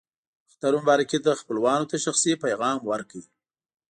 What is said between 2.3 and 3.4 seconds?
پیغام ورکړئ.